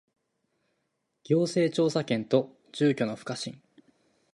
[1.21, 3.61] 行政調査権と住居の不可侵